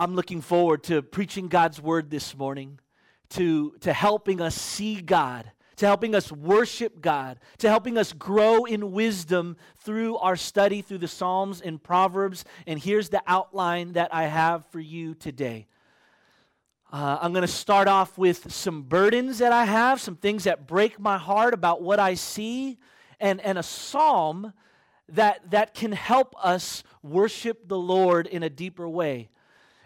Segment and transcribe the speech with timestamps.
[0.00, 2.78] I'm looking forward to preaching God's word this morning,
[3.30, 8.64] to, to helping us see God, to helping us worship God, to helping us grow
[8.64, 12.46] in wisdom through our study through the Psalms and Proverbs.
[12.66, 15.66] And here's the outline that I have for you today.
[16.90, 20.66] Uh, I'm going to start off with some burdens that I have, some things that
[20.66, 22.78] break my heart about what I see,
[23.20, 24.54] and, and a psalm
[25.10, 29.28] that, that can help us worship the Lord in a deeper way.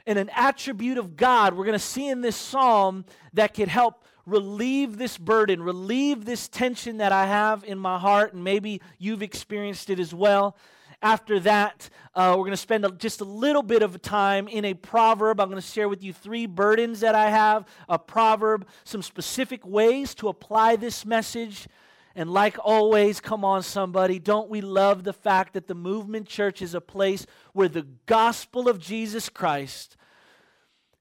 [0.06, 4.04] And an attribute of God we're going to see in this psalm that could help
[4.26, 9.22] relieve this burden, relieve this tension that I have in my heart, and maybe you've
[9.22, 10.56] experienced it as well.
[11.02, 14.72] After that, uh, we're going to spend just a little bit of time in a
[14.72, 15.38] proverb.
[15.38, 19.66] I'm going to share with you three burdens that I have, a proverb, some specific
[19.66, 21.68] ways to apply this message.
[22.16, 26.62] And like always, come on, somebody, don't we love the fact that the movement church
[26.62, 29.96] is a place where the gospel of Jesus Christ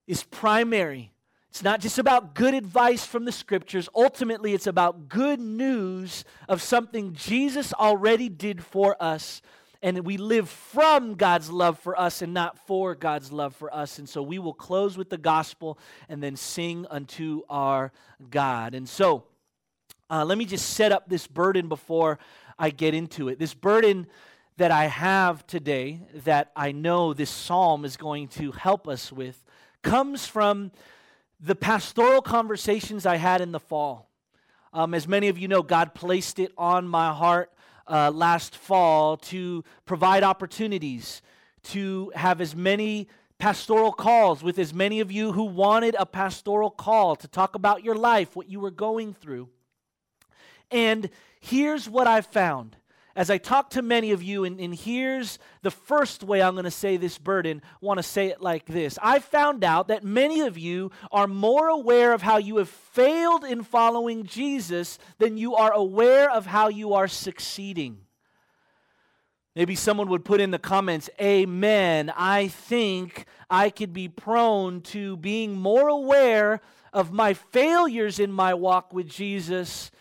[0.07, 1.11] is primary?
[1.49, 3.87] It's not just about good advice from the scriptures.
[3.93, 9.41] Ultimately, it's about good news of something Jesus already did for us
[9.83, 13.99] and we live from God's love for us and not for God's love for us.
[13.99, 17.91] And so we will close with the gospel and then sing unto our
[18.29, 18.75] God.
[18.75, 19.25] And so
[20.13, 22.19] uh, let me just set up this burden before
[22.59, 23.39] I get into it.
[23.39, 24.05] This burden
[24.57, 29.43] that I have today, that I know this psalm is going to help us with,
[29.81, 30.71] comes from
[31.39, 34.07] the pastoral conversations I had in the fall.
[34.71, 37.51] Um, as many of you know, God placed it on my heart
[37.87, 41.23] uh, last fall to provide opportunities
[41.63, 43.07] to have as many
[43.39, 47.83] pastoral calls with as many of you who wanted a pastoral call to talk about
[47.83, 49.49] your life, what you were going through.
[50.73, 52.75] And here's what I've found
[53.15, 56.63] as I talk to many of you, and, and here's the first way I'm going
[56.63, 58.97] to say this burden, want to say it like this.
[59.03, 63.43] I found out that many of you are more aware of how you have failed
[63.43, 67.99] in following Jesus than you are aware of how you are succeeding.
[69.55, 72.11] Maybe someone would put in the comments, Amen.
[72.17, 76.61] I think I could be prone to being more aware
[76.91, 79.91] of my failures in my walk with Jesus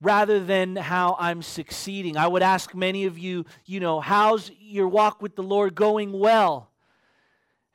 [0.00, 2.16] rather than how I'm succeeding.
[2.16, 6.12] I would ask many of you, you know, how's your walk with the Lord going
[6.12, 6.70] well?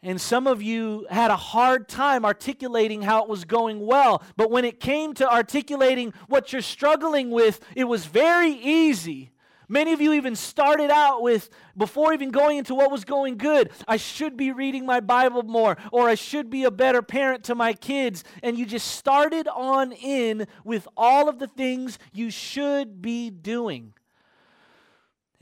[0.01, 4.21] And some of you had a hard time articulating how it was going well.
[4.35, 9.31] But when it came to articulating what you're struggling with, it was very easy.
[9.73, 13.71] Many of you even started out with, before even going into what was going good,
[13.87, 17.55] I should be reading my Bible more, or I should be a better parent to
[17.55, 18.23] my kids.
[18.43, 23.95] And you just started on in with all of the things you should be doing.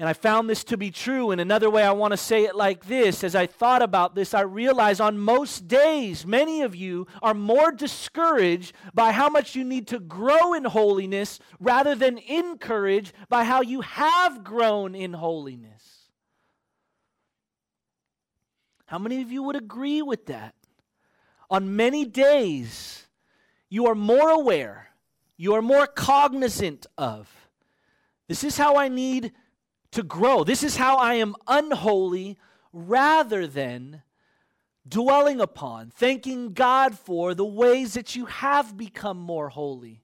[0.01, 1.29] And I found this to be true.
[1.29, 4.33] And another way I want to say it like this as I thought about this,
[4.33, 9.63] I realized on most days, many of you are more discouraged by how much you
[9.63, 16.09] need to grow in holiness rather than encouraged by how you have grown in holiness.
[18.87, 20.55] How many of you would agree with that?
[21.47, 23.05] On many days,
[23.69, 24.87] you are more aware,
[25.37, 27.29] you are more cognizant of.
[28.27, 29.33] This is how I need
[29.91, 30.43] to grow.
[30.43, 32.37] This is how I am unholy
[32.73, 34.03] rather than
[34.87, 40.03] dwelling upon, thanking God for the ways that you have become more holy.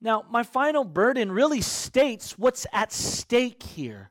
[0.00, 4.10] Now, my final burden really states what's at stake here.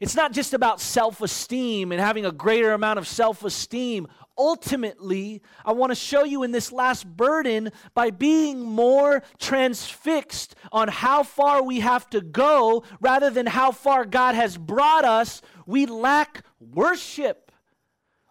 [0.00, 4.06] It's not just about self esteem and having a greater amount of self esteem
[4.36, 10.88] ultimately, I want to show you in this last burden by being more transfixed on
[10.88, 15.86] how far we have to go rather than how far God has brought us, we
[15.86, 17.52] lack worship.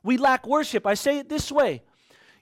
[0.03, 0.85] We lack worship.
[0.85, 1.83] I say it this way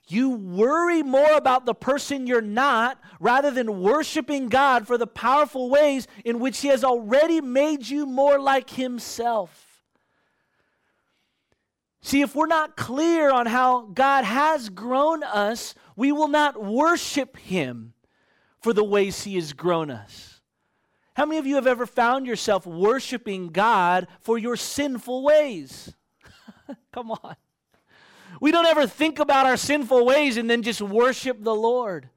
[0.08, 5.70] you worry more about the person you're not rather than worshiping God for the powerful
[5.70, 9.71] ways in which He has already made you more like Himself.
[12.02, 17.36] See, if we're not clear on how God has grown us, we will not worship
[17.36, 17.94] Him
[18.60, 20.40] for the ways He has grown us.
[21.14, 25.94] How many of you have ever found yourself worshiping God for your sinful ways?
[26.92, 27.36] Come on.
[28.40, 32.08] We don't ever think about our sinful ways and then just worship the Lord.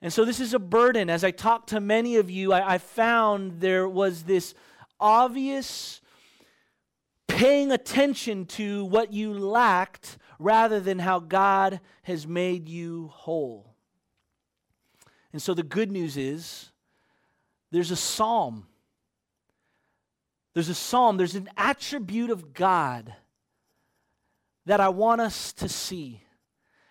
[0.00, 1.10] And so, this is a burden.
[1.10, 4.54] As I talked to many of you, I, I found there was this
[5.00, 6.00] obvious
[7.26, 13.74] paying attention to what you lacked rather than how God has made you whole.
[15.32, 16.70] And so the good news is
[17.70, 18.66] there's a psalm.
[20.54, 23.14] There's a psalm, there's an attribute of God
[24.64, 26.22] that I want us to see.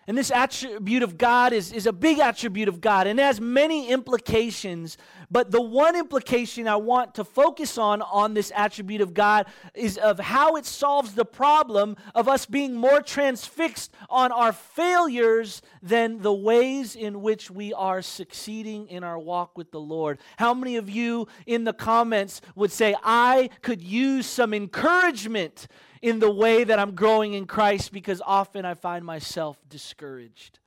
[0.08, 3.88] And this attribute of God is, is a big attribute of God and has many
[3.88, 4.96] implications.
[5.32, 9.98] But the one implication I want to focus on on this attribute of God is
[9.98, 16.22] of how it solves the problem of us being more transfixed on our failures than
[16.22, 20.20] the ways in which we are succeeding in our walk with the Lord.
[20.36, 25.66] How many of you in the comments would say, I could use some encouragement
[26.02, 30.58] in the way that I'm growing in Christ because often I find myself discouraged.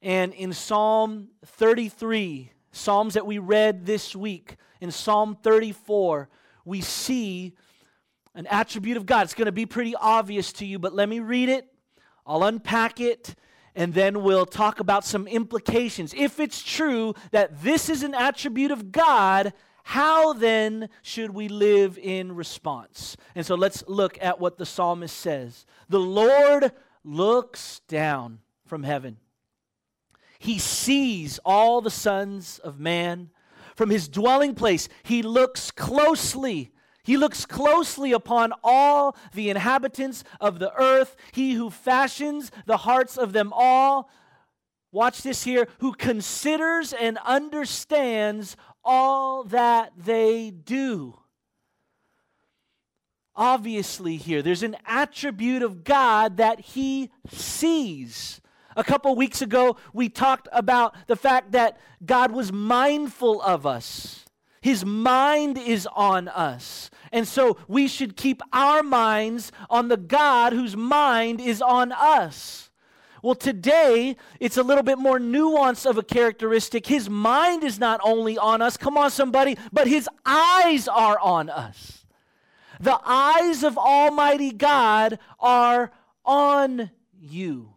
[0.00, 6.28] And in Psalm 33, Psalms that we read this week, in Psalm 34,
[6.64, 7.52] we see
[8.34, 9.24] an attribute of God.
[9.24, 11.68] It's going to be pretty obvious to you, but let me read it.
[12.26, 13.34] I'll unpack it,
[13.74, 16.14] and then we'll talk about some implications.
[16.14, 19.52] If it's true that this is an attribute of God,
[19.84, 23.16] how then should we live in response?
[23.34, 25.66] And so let's look at what the psalmist says.
[25.88, 26.72] The Lord
[27.04, 29.18] looks down from heaven.
[30.38, 33.30] He sees all the sons of man.
[33.76, 36.72] From his dwelling place, he looks closely.
[37.04, 43.16] He looks closely upon all the inhabitants of the earth, he who fashions the hearts
[43.16, 44.08] of them all.
[44.92, 51.18] Watch this here, who considers and understands all that they do.
[53.34, 58.40] Obviously, here, there's an attribute of God that He sees.
[58.76, 64.24] A couple weeks ago, we talked about the fact that God was mindful of us.
[64.60, 66.90] His mind is on us.
[67.10, 72.70] And so we should keep our minds on the God whose mind is on us.
[73.22, 76.86] Well, today, it's a little bit more nuanced of a characteristic.
[76.86, 81.48] His mind is not only on us, come on, somebody, but his eyes are on
[81.48, 82.04] us.
[82.80, 85.92] The eyes of Almighty God are
[86.24, 87.68] on you.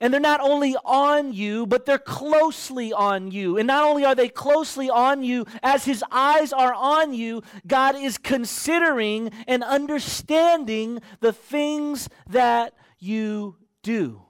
[0.00, 3.58] And they're not only on you, but they're closely on you.
[3.58, 7.96] And not only are they closely on you, as His eyes are on you, God
[7.96, 14.25] is considering and understanding the things that you do.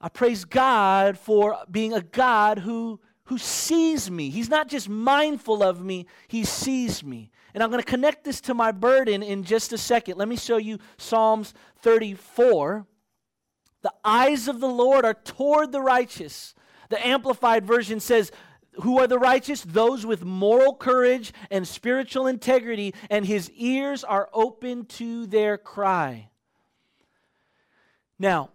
[0.00, 4.30] I praise God for being a God who, who sees me.
[4.30, 7.30] He's not just mindful of me, He sees me.
[7.54, 10.16] And I'm going to connect this to my burden in just a second.
[10.16, 12.86] Let me show you Psalms 34.
[13.82, 16.54] The eyes of the Lord are toward the righteous.
[16.90, 18.30] The Amplified Version says,
[18.82, 19.62] who are the righteous?
[19.62, 26.28] Those with moral courage and spiritual integrity, and his ears are open to their cry.
[28.18, 28.50] Now,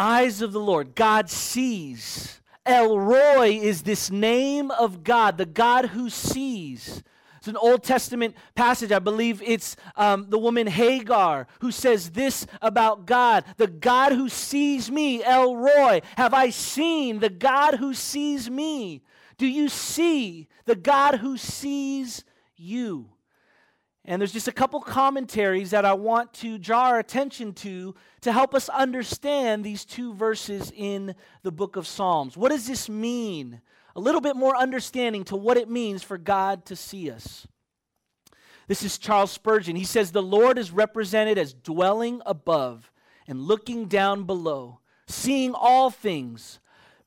[0.00, 0.94] eyes of the Lord.
[0.94, 2.40] God sees.
[2.64, 7.02] El Roi is this name of God, the God who sees.
[7.36, 8.92] It's an Old Testament passage.
[8.92, 14.28] I believe it's um, the woman Hagar who says this about God The God who
[14.28, 19.02] sees me, El Roi, have I seen the God who sees me?
[19.36, 22.24] Do you see the God who sees
[22.56, 23.08] you?
[24.10, 28.32] And there's just a couple commentaries that I want to draw our attention to to
[28.32, 31.14] help us understand these two verses in
[31.44, 32.36] the book of Psalms.
[32.36, 33.60] What does this mean?
[33.94, 37.46] A little bit more understanding to what it means for God to see us.
[38.66, 39.76] This is Charles Spurgeon.
[39.76, 42.90] He says, The Lord is represented as dwelling above
[43.28, 46.58] and looking down below, seeing all things,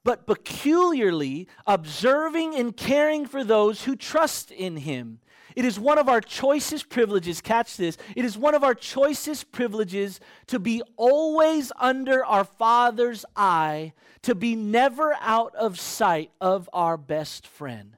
[0.06, 5.20] but peculiarly observing and caring for those who trust in him
[5.56, 9.52] it is one of our choicest privileges, catch this, it is one of our choicest
[9.52, 13.94] privileges to be always under our Father's eye,
[14.24, 17.98] to be never out of sight of our best friend.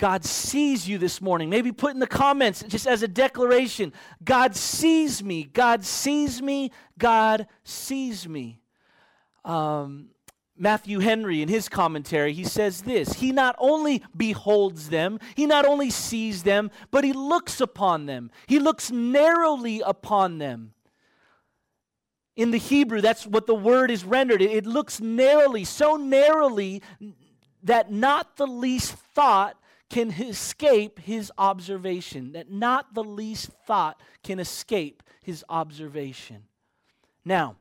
[0.00, 1.50] God sees you this morning.
[1.50, 3.92] Maybe put in the comments just as a declaration
[4.24, 5.44] God sees me.
[5.44, 6.72] God sees me.
[6.96, 8.60] God sees me.
[9.44, 10.08] Um,
[10.62, 15.64] Matthew Henry, in his commentary, he says this He not only beholds them, he not
[15.64, 18.30] only sees them, but he looks upon them.
[18.46, 20.74] He looks narrowly upon them.
[22.36, 24.42] In the Hebrew, that's what the word is rendered.
[24.42, 26.82] It, looks narrowly, so narrowly
[27.62, 29.56] that not the least thought
[29.88, 36.44] can escape his observation, that not the least thought can escape his observation.
[37.24, 37.56] Now,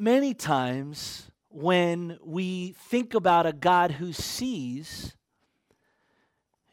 [0.00, 5.14] many times when we think about a God who sees,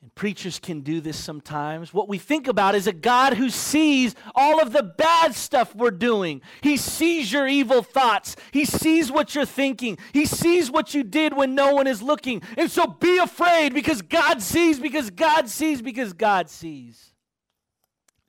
[0.01, 4.15] and preachers can do this sometimes, what we think about is a God who sees
[4.35, 6.41] all of the bad stuff we're doing.
[6.61, 11.35] He sees your evil thoughts, He sees what you're thinking, He sees what you did
[11.35, 12.41] when no one is looking.
[12.55, 17.13] And so be afraid because God sees, because God sees, because God sees.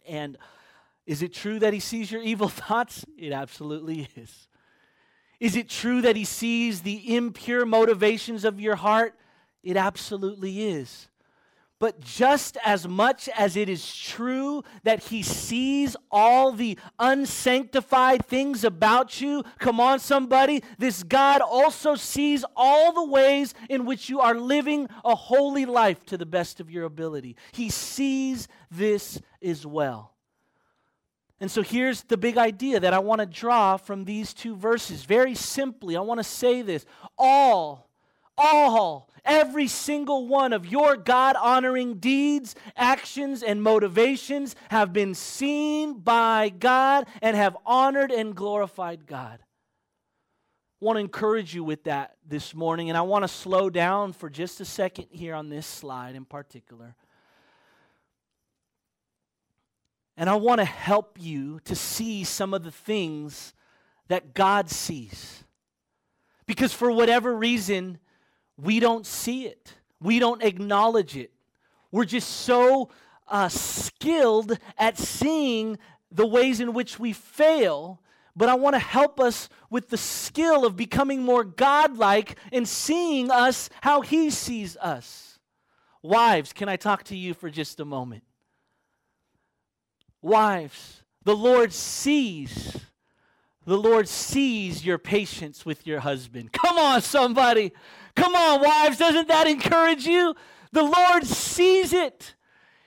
[0.08, 0.38] And
[1.06, 3.04] is it true that he sees your evil thoughts?
[3.16, 4.47] It absolutely is.
[5.40, 9.14] Is it true that he sees the impure motivations of your heart?
[9.62, 11.08] It absolutely is.
[11.80, 18.64] But just as much as it is true that he sees all the unsanctified things
[18.64, 24.18] about you, come on, somebody, this God also sees all the ways in which you
[24.18, 27.36] are living a holy life to the best of your ability.
[27.52, 30.14] He sees this as well.
[31.40, 35.04] And so here's the big idea that I want to draw from these two verses.
[35.04, 36.84] Very simply, I want to say this
[37.16, 37.88] all,
[38.36, 46.00] all, every single one of your God honoring deeds, actions, and motivations have been seen
[46.00, 49.38] by God and have honored and glorified God.
[50.80, 54.12] I want to encourage you with that this morning, and I want to slow down
[54.12, 56.96] for just a second here on this slide in particular.
[60.18, 63.54] And I want to help you to see some of the things
[64.08, 65.44] that God sees.
[66.44, 67.98] Because for whatever reason,
[68.60, 71.30] we don't see it, we don't acknowledge it.
[71.92, 72.90] We're just so
[73.28, 75.78] uh, skilled at seeing
[76.10, 78.00] the ways in which we fail.
[78.34, 83.30] But I want to help us with the skill of becoming more godlike and seeing
[83.30, 85.38] us how He sees us.
[86.02, 88.24] Wives, can I talk to you for just a moment?
[90.22, 92.76] Wives, the Lord sees.
[93.66, 96.52] The Lord sees your patience with your husband.
[96.52, 97.72] Come on, somebody.
[98.16, 98.96] Come on, wives.
[98.96, 100.34] Doesn't that encourage you?
[100.72, 102.34] The Lord sees it.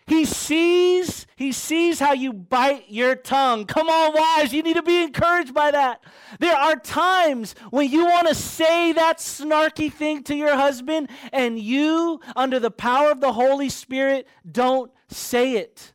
[0.08, 3.66] He sees, he sees how you bite your tongue.
[3.66, 6.04] Come on, wives, you need to be encouraged by that.
[6.40, 11.58] There are times when you want to say that snarky thing to your husband, and
[11.58, 15.94] you, under the power of the Holy Spirit, don't say it.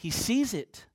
[0.00, 0.86] He sees it.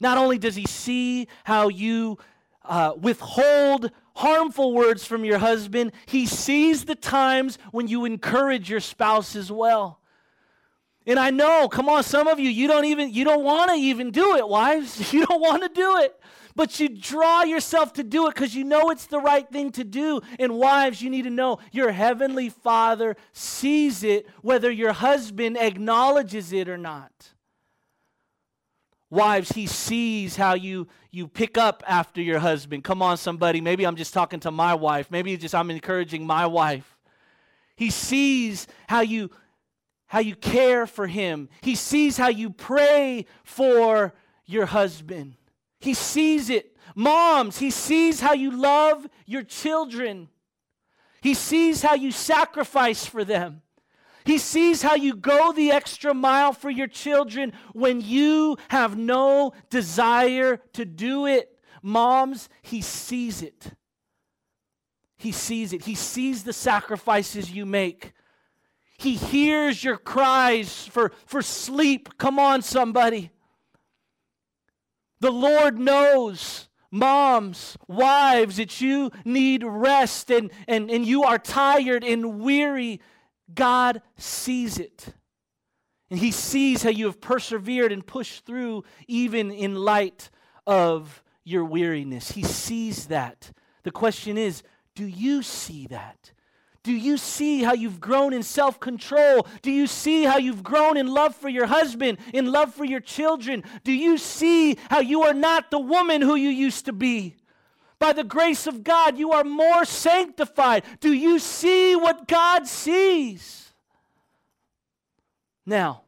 [0.00, 2.16] Not only does he see how you
[2.64, 8.80] uh, withhold harmful words from your husband, he sees the times when you encourage your
[8.80, 10.00] spouse as well.
[11.06, 13.76] And I know, come on, some of you, you don't even you don't want to
[13.76, 15.12] even do it, wives.
[15.12, 16.18] You don't want to do it.
[16.56, 19.84] But you draw yourself to do it because you know it's the right thing to
[19.84, 20.22] do.
[20.38, 26.54] And wives, you need to know your heavenly father sees it, whether your husband acknowledges
[26.54, 27.34] it or not.
[29.10, 32.84] Wives, he sees how you you pick up after your husband.
[32.84, 33.60] Come on, somebody.
[33.60, 35.10] Maybe I'm just talking to my wife.
[35.10, 36.96] Maybe just I'm encouraging my wife.
[37.74, 39.30] He sees how you
[40.06, 41.48] how you care for him.
[41.60, 44.14] He sees how you pray for
[44.44, 45.34] your husband.
[45.80, 46.76] He sees it.
[46.94, 50.28] Moms, he sees how you love your children.
[51.20, 53.62] He sees how you sacrifice for them.
[54.24, 59.52] He sees how you go the extra mile for your children when you have no
[59.70, 61.58] desire to do it.
[61.82, 63.72] Moms, He sees it.
[65.16, 65.84] He sees it.
[65.84, 68.12] He sees the sacrifices you make.
[68.98, 72.18] He hears your cries for, for sleep.
[72.18, 73.30] Come on, somebody.
[75.20, 82.02] The Lord knows, moms, wives, that you need rest and, and, and you are tired
[82.02, 83.00] and weary.
[83.54, 85.14] God sees it.
[86.10, 90.30] And He sees how you have persevered and pushed through, even in light
[90.66, 92.32] of your weariness.
[92.32, 93.52] He sees that.
[93.82, 94.62] The question is
[94.94, 96.32] do you see that?
[96.82, 99.46] Do you see how you've grown in self control?
[99.60, 103.00] Do you see how you've grown in love for your husband, in love for your
[103.00, 103.64] children?
[103.84, 107.36] Do you see how you are not the woman who you used to be?
[108.00, 110.84] By the grace of God, you are more sanctified.
[111.00, 113.72] Do you see what God sees?
[115.66, 116.02] Now,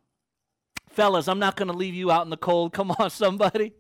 [0.88, 2.72] fellas, I'm not going to leave you out in the cold.
[2.72, 3.74] Come on, somebody.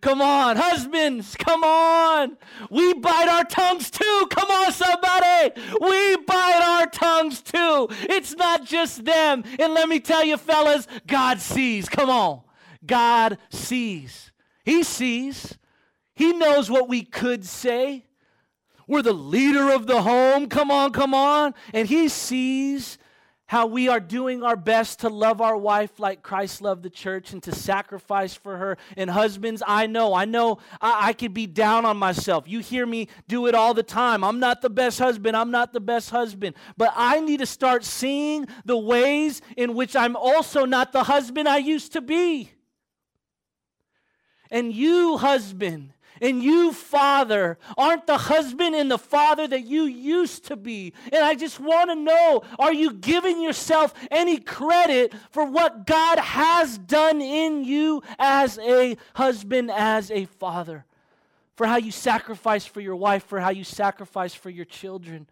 [0.00, 2.36] Come on, husbands, come on.
[2.70, 4.26] We bite our tongues too.
[4.30, 5.60] Come on, somebody.
[5.80, 7.88] We bite our tongues too.
[7.90, 9.44] It's not just them.
[9.58, 11.88] And let me tell you, fellas, God sees.
[11.88, 12.42] Come on.
[12.84, 14.30] God sees.
[14.64, 15.56] He sees.
[16.14, 18.04] He knows what we could say.
[18.86, 20.48] We're the leader of the home.
[20.48, 21.54] Come on, come on.
[21.72, 22.98] And He sees
[23.52, 27.34] how we are doing our best to love our wife like Christ loved the church
[27.34, 28.78] and to sacrifice for her.
[28.96, 32.44] And husbands, I know, I know I, I could be down on myself.
[32.46, 34.24] You hear me do it all the time.
[34.24, 35.36] I'm not the best husband.
[35.36, 36.56] I'm not the best husband.
[36.78, 41.46] But I need to start seeing the ways in which I'm also not the husband
[41.46, 42.52] I used to be.
[44.50, 50.44] And you, husband, And you, father, aren't the husband and the father that you used
[50.46, 50.94] to be.
[51.12, 56.20] And I just want to know are you giving yourself any credit for what God
[56.20, 60.84] has done in you as a husband, as a father?
[61.56, 65.26] For how you sacrifice for your wife, for how you sacrifice for your children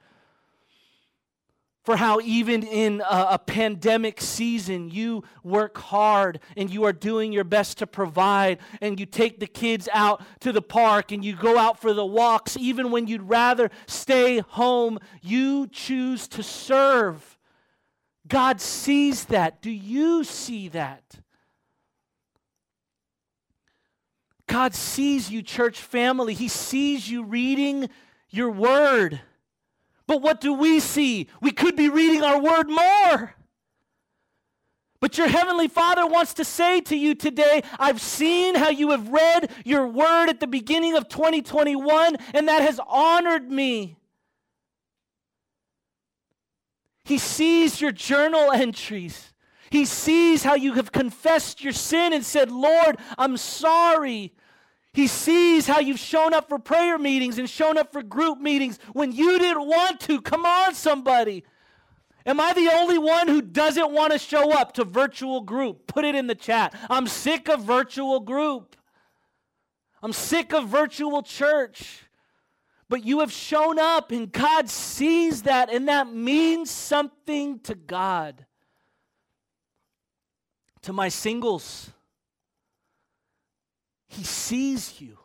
[1.82, 7.32] for how even in a, a, pandemic season you work hard and you are doing
[7.32, 11.34] your best to provide and you take the kids out to the park and you
[11.34, 12.56] go out for the walks.
[12.58, 17.38] Even when you'd rather stay home you choose to serve.
[18.28, 19.62] God sees that.
[19.62, 21.02] Do you see that?
[24.46, 26.34] God sees you church family.
[26.34, 27.88] He sees you reading
[28.28, 29.20] your word
[30.10, 31.28] but what do we see?
[31.40, 33.36] We could be reading our word more.
[34.98, 39.08] But your heavenly Father wants to say to you today, I've seen how you have
[39.10, 43.98] read your word at the beginning of 2021, and that has honored me.
[47.04, 49.32] He sees your journal entries.
[49.70, 54.34] He sees how you have confessed your sin and said, Lord, I'm sorry.
[54.92, 58.78] He sees how you've shown up for prayer meetings and shown up for group meetings
[58.92, 60.20] when you didn't want to.
[60.20, 61.44] Come on, somebody.
[62.26, 65.86] Am I the only one who doesn't want to show up to virtual group?
[65.86, 66.74] Put it in the chat.
[66.90, 68.76] I'm sick of virtual group.
[70.02, 72.02] I'm sick of virtual church.
[72.88, 78.44] But you have shown up, and God sees that, and that means something to God.
[80.82, 81.90] To my singles,
[84.10, 85.16] he sees you.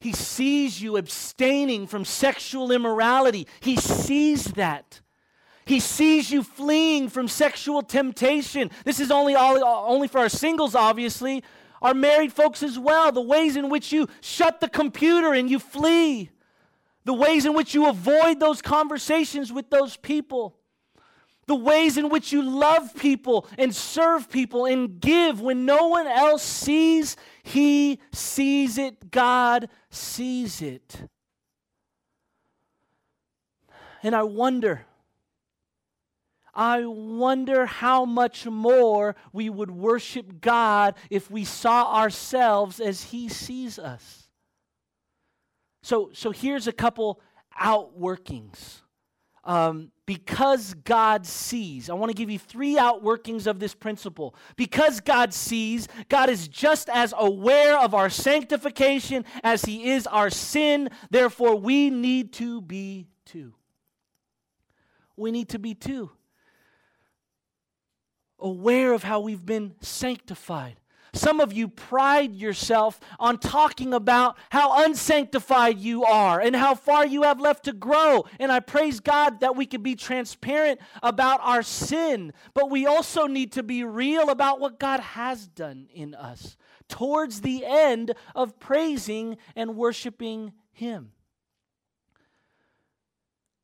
[0.00, 3.46] He sees you abstaining from sexual immorality.
[3.60, 5.00] He sees that.
[5.66, 8.70] He sees you fleeing from sexual temptation.
[8.84, 11.44] This is only, only for our singles, obviously,
[11.82, 13.12] our married folks as well.
[13.12, 16.30] The ways in which you shut the computer and you flee,
[17.04, 20.56] the ways in which you avoid those conversations with those people
[21.46, 26.06] the ways in which you love people and serve people and give when no one
[26.06, 29.10] else sees, He sees it.
[29.10, 31.08] God sees it.
[34.02, 34.84] And I wonder,
[36.52, 43.28] I wonder how much more we would worship God if we saw ourselves as He
[43.28, 44.28] sees us.
[45.82, 47.20] So, so here's a couple
[47.60, 48.80] outworkings
[49.44, 51.88] um, because God sees.
[51.88, 54.34] I want to give you three outworkings of this principle.
[54.56, 60.30] Because God sees, God is just as aware of our sanctification as He is our
[60.30, 60.90] sin.
[61.10, 63.54] Therefore, we need to be too.
[65.16, 66.10] We need to be too.
[68.38, 70.80] Aware of how we've been sanctified.
[71.14, 77.06] Some of you pride yourself on talking about how unsanctified you are and how far
[77.06, 78.24] you have left to grow.
[78.40, 83.26] And I praise God that we can be transparent about our sin, but we also
[83.26, 86.56] need to be real about what God has done in us
[86.88, 91.12] towards the end of praising and worshiping Him.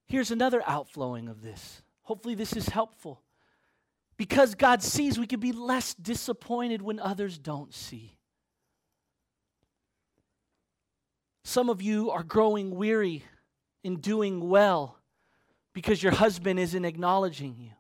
[0.07, 1.83] Here's another outflowing of this.
[2.03, 3.23] Hopefully, this is helpful.
[4.21, 8.19] Because God sees, we can be less disappointed when others don't see.
[11.43, 13.25] Some of you are growing weary
[13.83, 14.99] in doing well
[15.73, 17.71] because your husband isn't acknowledging you,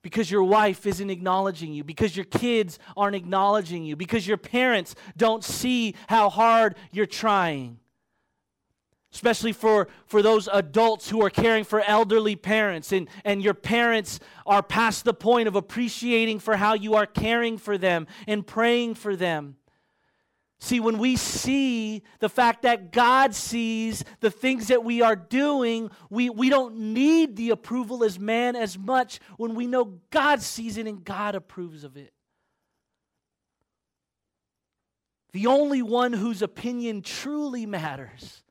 [0.00, 4.94] because your wife isn't acknowledging you, because your kids aren't acknowledging you, because your parents
[5.18, 7.78] don't see how hard you're trying
[9.12, 12.92] especially for, for those adults who are caring for elderly parents.
[12.92, 17.58] And, and your parents are past the point of appreciating for how you are caring
[17.58, 19.56] for them and praying for them.
[20.60, 25.90] See when we see the fact that god sees the things that we are doing
[26.08, 30.76] we, we don't need the approval as man as much when we know god sees
[30.76, 32.12] it and god approves of it.
[35.32, 38.41] The only one whose opinion truly matters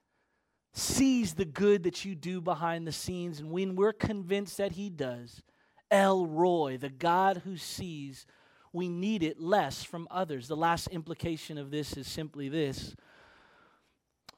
[0.73, 3.39] sees the good that you do behind the scenes.
[3.39, 5.41] And when we're convinced that He does,
[5.89, 8.25] El Roi, the God who sees,
[8.73, 10.47] we need it less from others.
[10.47, 12.95] The last implication of this is simply this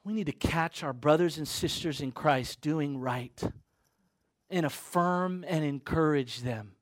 [0.04, 3.42] we need to catch our brothers and sisters in Christ doing right
[4.50, 6.72] and affirm and encourage them.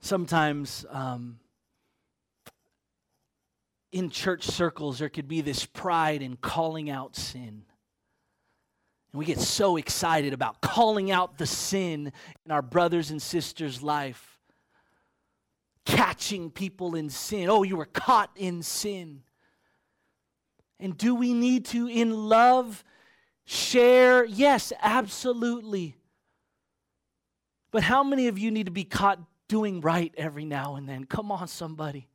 [0.00, 1.38] Sometimes, um,
[3.92, 7.64] in church circles, there could be this pride in calling out sin.
[9.12, 12.10] And we get so excited about calling out the sin
[12.46, 14.40] in our brothers and sisters' life,
[15.84, 17.50] catching people in sin.
[17.50, 19.22] Oh, you were caught in sin.
[20.80, 22.82] And do we need to, in love,
[23.44, 24.24] share?
[24.24, 25.96] Yes, absolutely.
[27.70, 31.04] But how many of you need to be caught doing right every now and then?
[31.04, 32.08] Come on, somebody.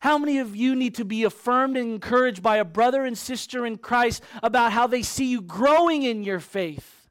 [0.00, 3.66] How many of you need to be affirmed and encouraged by a brother and sister
[3.66, 7.08] in Christ about how they see you growing in your faith?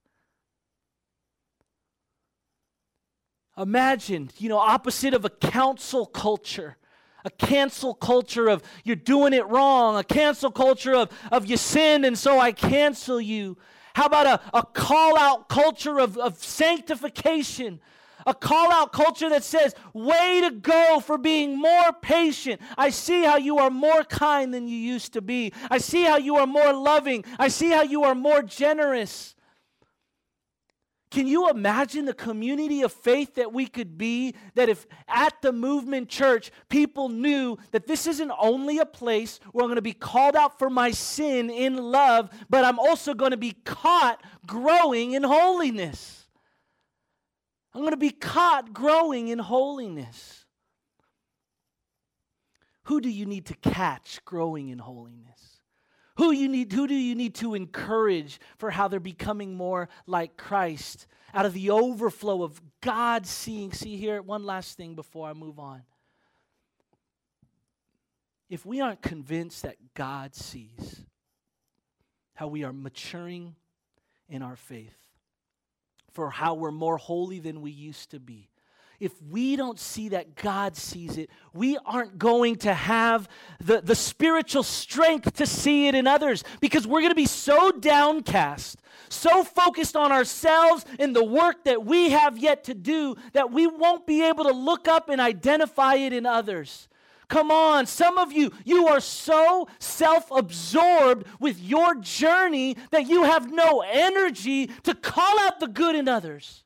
[3.56, 6.78] Imagine, you know, opposite of a counsel culture,
[7.24, 12.06] a cancel culture of you're doing it wrong, a cancel culture of, of you sinned
[12.06, 13.58] and so I cancel you.
[13.94, 17.82] How about a, a call out culture of, of sanctification?
[18.30, 22.62] A call out culture that says, way to go for being more patient.
[22.78, 25.52] I see how you are more kind than you used to be.
[25.72, 27.26] I see how you are more loving.
[27.40, 29.34] I see how you are more generous.
[31.10, 34.36] Can you imagine the community of faith that we could be?
[34.54, 39.64] That if at the movement church, people knew that this isn't only a place where
[39.64, 43.32] I'm going to be called out for my sin in love, but I'm also going
[43.32, 46.19] to be caught growing in holiness.
[47.74, 50.46] I'm going to be caught growing in holiness.
[52.84, 55.62] Who do you need to catch growing in holiness?
[56.18, 60.36] Who, you need, who do you need to encourage for how they're becoming more like
[60.36, 63.72] Christ out of the overflow of God seeing?
[63.72, 65.84] See here, one last thing before I move on.
[68.50, 71.06] If we aren't convinced that God sees
[72.34, 73.56] how we are maturing
[74.28, 74.99] in our faith,
[76.14, 78.50] for how we're more holy than we used to be,
[79.00, 83.30] if we don't see that God sees it, we aren't going to have
[83.62, 87.72] the, the spiritual strength to see it in others because we're going to be so
[87.72, 93.52] downcast, so focused on ourselves and the work that we have yet to do that
[93.52, 96.90] we won't be able to look up and identify it in others.
[97.30, 103.24] Come on, some of you, you are so self absorbed with your journey that you
[103.24, 106.64] have no energy to call out the good in others.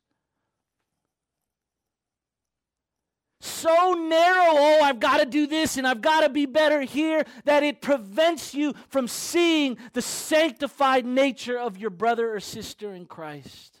[3.64, 7.24] so narrow, oh, I've got to do this and I've got to be better here,
[7.44, 13.06] that it prevents you from seeing the sanctified nature of your brother or sister in
[13.06, 13.80] Christ.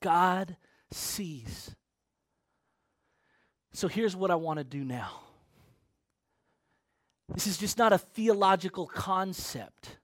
[0.00, 0.56] God
[0.90, 1.74] sees.
[3.72, 5.20] So here's what I want to do now.
[7.32, 9.96] This is just not a theological concept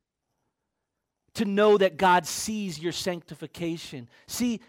[1.34, 4.08] to know that God sees your sanctification.
[4.26, 4.60] See,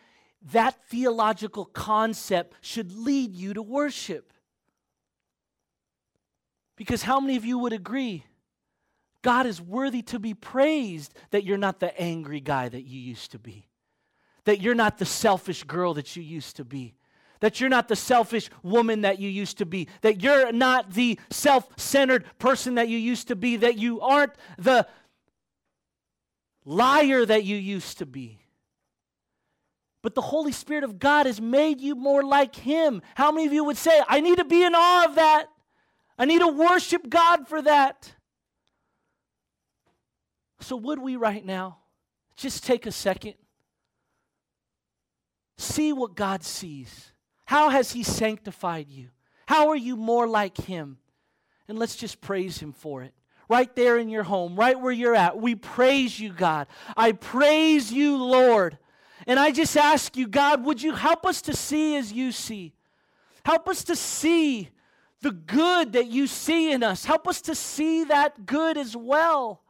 [0.51, 4.33] that theological concept should lead you to worship.
[6.75, 8.23] Because how many of you would agree?
[9.21, 13.31] God is worthy to be praised that you're not the angry guy that you used
[13.31, 13.67] to be,
[14.45, 16.93] that you're not the selfish girl that you used to be,
[17.39, 21.19] that you're not the selfish woman that you used to be, that you're not the
[21.29, 24.87] self centered person that you used to be, that you aren't the
[26.65, 28.39] liar that you used to be.
[30.01, 33.01] But the Holy Spirit of God has made you more like Him.
[33.15, 35.47] How many of you would say, I need to be in awe of that?
[36.17, 38.13] I need to worship God for that.
[40.61, 41.79] So, would we right now
[42.35, 43.35] just take a second?
[45.57, 47.11] See what God sees.
[47.49, 49.07] How has He sanctified you?
[49.47, 50.99] How are you more like Him?
[51.67, 53.11] And let's just praise Him for it.
[53.49, 55.41] Right there in your home, right where you're at.
[55.41, 56.67] We praise you, God.
[56.95, 58.77] I praise you, Lord.
[59.25, 62.75] And I just ask you, God, would you help us to see as you see?
[63.43, 64.69] Help us to see
[65.21, 67.03] the good that you see in us.
[67.03, 69.63] Help us to see that good as well.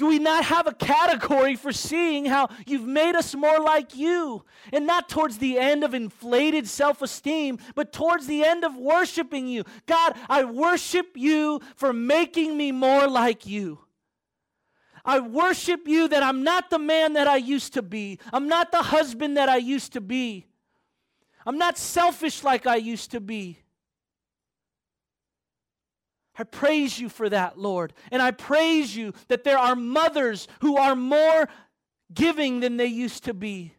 [0.00, 4.46] Do we not have a category for seeing how you've made us more like you?
[4.72, 9.46] And not towards the end of inflated self esteem, but towards the end of worshiping
[9.46, 9.64] you.
[9.84, 13.80] God, I worship you for making me more like you.
[15.04, 18.20] I worship you that I'm not the man that I used to be.
[18.32, 20.46] I'm not the husband that I used to be.
[21.44, 23.58] I'm not selfish like I used to be.
[26.38, 27.92] I praise you for that, Lord.
[28.10, 31.48] And I praise you that there are mothers who are more
[32.12, 33.74] giving than they used to be.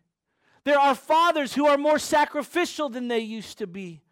[0.63, 4.03] There are fathers who are more sacrificial than they used to be.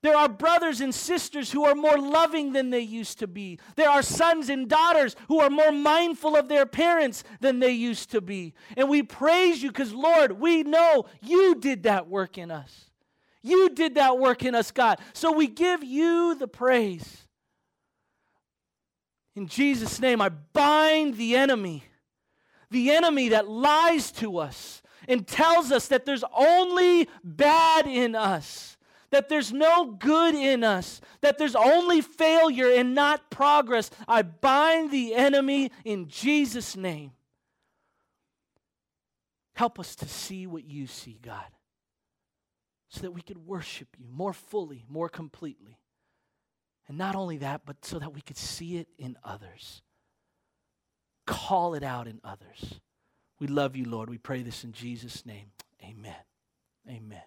[0.00, 3.58] There are brothers and sisters who are more loving than they used to be.
[3.74, 8.10] There are sons and daughters who are more mindful of their parents than they used
[8.12, 8.54] to be.
[8.76, 12.90] And we praise you because, Lord, we know you did that work in us.
[13.42, 15.00] You did that work in us, God.
[15.12, 17.27] So we give you the praise.
[19.38, 21.84] In Jesus' name, I bind the enemy,
[22.72, 28.76] the enemy that lies to us and tells us that there's only bad in us,
[29.10, 34.90] that there's no good in us, that there's only failure and not progress, I bind
[34.90, 37.12] the enemy in Jesus' name.
[39.54, 41.46] Help us to see what you see, God,
[42.88, 45.77] so that we could worship you more fully, more completely.
[46.88, 49.82] And not only that, but so that we could see it in others,
[51.26, 52.80] call it out in others.
[53.38, 54.08] We love you, Lord.
[54.08, 55.52] We pray this in Jesus' name.
[55.84, 56.16] Amen.
[56.88, 57.22] Amen.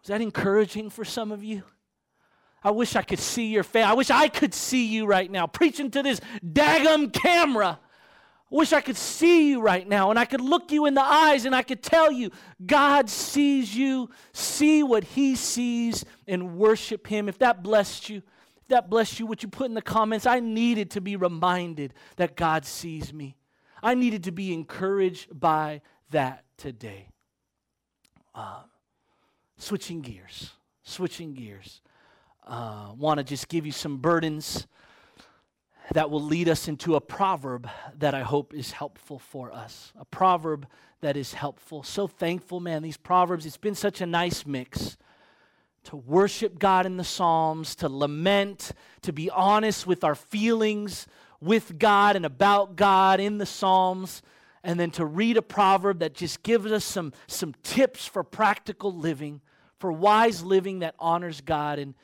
[0.00, 1.62] Was that encouraging for some of you?
[2.64, 3.84] I wish I could see your face.
[3.84, 7.78] I wish I could see you right now preaching to this daggum camera.
[8.50, 11.44] Wish I could see you right now and I could look you in the eyes
[11.44, 12.30] and I could tell you
[12.66, 14.10] God sees you.
[14.32, 17.28] See what He sees and worship Him.
[17.28, 18.22] If that blessed you,
[18.60, 21.94] if that blessed you, what you put in the comments, I needed to be reminded
[22.16, 23.36] that God sees me.
[23.84, 27.08] I needed to be encouraged by that today.
[28.34, 28.62] Uh,
[29.58, 30.50] switching gears,
[30.82, 31.82] switching gears.
[32.44, 34.66] Uh, Want to just give you some burdens
[35.92, 39.92] that will lead us into a proverb that I hope is helpful for us.
[39.98, 40.66] A proverb
[41.00, 41.82] that is helpful.
[41.82, 42.82] So thankful, man.
[42.82, 44.96] These proverbs, it's been such a nice mix
[45.84, 48.72] to worship God in the Psalms, to lament,
[49.02, 51.06] to be honest with our feelings,
[51.40, 54.20] with God and about God in the Psalms,
[54.62, 58.94] and then to read a proverb that just gives us some, some tips for practical
[58.94, 59.40] living,
[59.78, 61.78] for wise living that honors God.
[61.78, 61.94] And,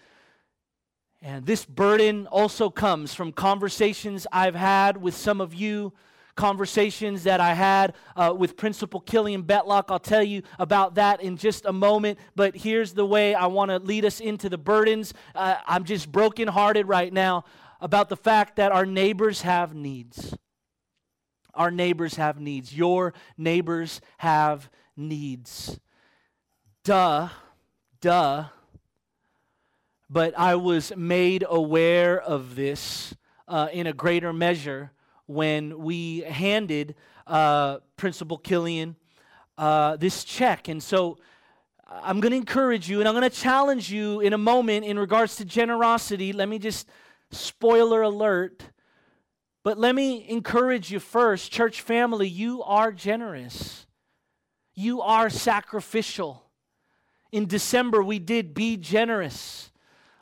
[1.27, 5.93] and this burden also comes from conversations I've had with some of you
[6.37, 9.87] conversations that I had uh, with Principal Killian Betlock.
[9.89, 12.21] I'll tell you about that in just a moment.
[12.37, 15.15] But here's the way I want to lead us into the burdens.
[15.35, 17.43] Uh, I'm just brokenhearted right now
[17.81, 20.33] about the fact that our neighbors have needs.
[21.55, 22.73] Our neighbors have needs.
[22.73, 25.81] Your neighbors have needs.
[26.85, 27.31] Duh,
[28.01, 28.45] duh.
[30.09, 33.15] But I was made aware of this
[33.49, 34.93] uh, in a greater measure
[35.27, 36.95] when we handed
[37.27, 38.97] uh, Principal Killian
[39.59, 40.69] uh, this check.
[40.69, 41.19] And so
[41.89, 44.99] I'm going to encourage you and I'm going to challenge you in a moment in
[44.99, 46.33] regards to generosity.
[46.33, 46.87] Let me just
[47.31, 48.71] Spoiler alert.
[49.63, 53.87] But let me encourage you first, church family, you are generous.
[54.75, 56.45] You are sacrificial.
[57.33, 59.73] In December, we did Be Generous,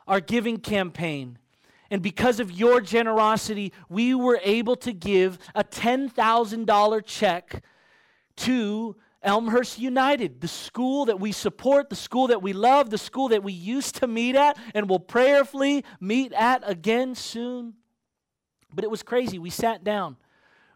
[0.07, 1.37] our giving campaign.
[1.91, 7.63] And because of your generosity, we were able to give a $10,000 check
[8.37, 13.29] to Elmhurst United, the school that we support, the school that we love, the school
[13.29, 17.73] that we used to meet at and will prayerfully meet at again soon.
[18.73, 19.39] But it was crazy.
[19.39, 20.17] We sat down.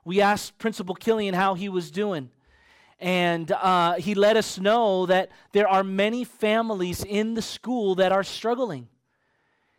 [0.03, 2.31] We asked Principal Killian how he was doing.
[2.99, 8.11] And uh, he let us know that there are many families in the school that
[8.11, 8.87] are struggling.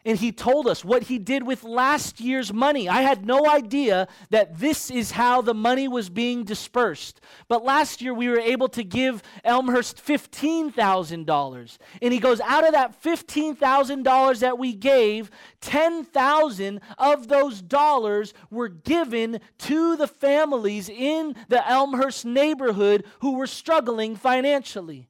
[0.04, 2.88] And he told us what he did with last year's money.
[2.88, 7.20] I had no idea that this is how the money was being dispersed.
[7.48, 11.78] But last year we were able to give Elmhurst $15,000.
[12.00, 18.68] And he goes, out of that $15,000 that we gave, 10,000 of those dollars were
[18.68, 25.09] given to the families in the Elmhurst neighborhood who were struggling financially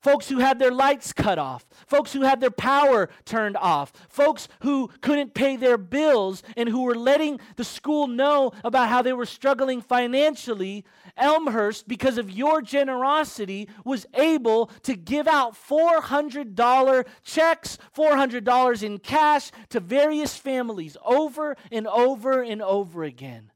[0.00, 4.48] folks who had their lights cut off, folks who had their power turned off, folks
[4.62, 9.12] who couldn't pay their bills and who were letting the school know about how they
[9.12, 10.84] were struggling financially.
[11.16, 19.50] Elmhurst, because of your generosity, was able to give out $400 checks, $400 in cash
[19.68, 23.50] to various families over and over and over again.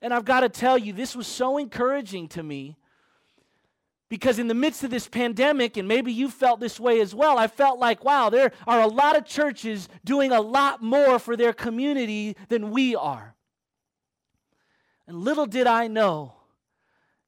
[0.00, 2.76] And I've got to tell you, this was so encouraging to me
[4.08, 7.38] because in the midst of this pandemic, and maybe you felt this way as well,
[7.38, 11.36] I felt like, wow, there are a lot of churches doing a lot more for
[11.36, 13.34] their community than we are.
[15.06, 16.34] And little did I know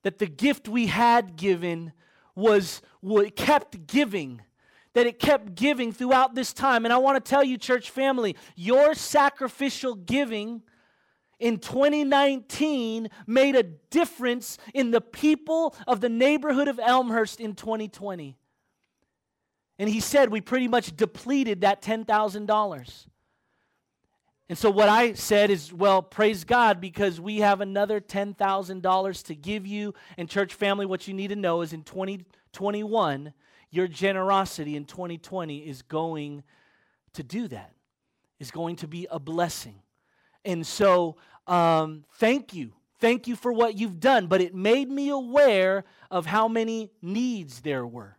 [0.02, 1.92] that the gift we had given
[2.34, 4.42] was what kept giving
[4.96, 6.86] that it kept giving throughout this time.
[6.86, 10.62] And I want to tell you, church family, your sacrificial giving
[11.38, 18.36] in 2019 made a difference in the people of the neighborhood of Elmhurst in 2020.
[19.78, 23.06] And he said we pretty much depleted that $10,000.
[24.48, 29.34] And so what I said is, well, praise God because we have another $10,000 to
[29.34, 29.92] give you.
[30.16, 33.32] And church family, what you need to know is in 2021,
[33.70, 36.44] your generosity in 2020 is going
[37.14, 37.72] to do that,
[38.38, 39.82] is going to be a blessing.
[40.46, 42.72] And so, um, thank you.
[42.98, 44.28] Thank you for what you've done.
[44.28, 48.16] But it made me aware of how many needs there were